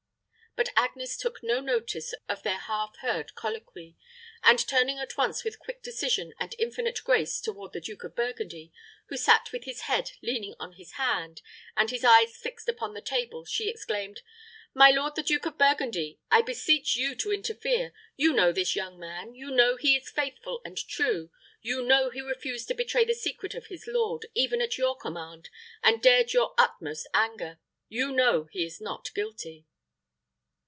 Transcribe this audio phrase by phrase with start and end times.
[0.57, 3.95] But Agnes took no notice of their half heard colloquy,
[4.43, 8.73] and, turning at once with quick decision and infinite grace toward the Duke of Burgundy,
[9.05, 11.41] who sat with his head leaning on his hand,
[11.77, 14.23] and his eyes fixed upon the table, she exclaimed,
[14.73, 17.93] "My lord the Duke of Burgundy, I beseech you to interfere.
[18.17, 21.31] You know this young man you know he is faithful and true
[21.61, 25.47] you know he refused to betray the secret of his lord, even at your command,
[25.81, 27.61] and dared your utmost anger.
[27.87, 29.65] You know he is not guilty."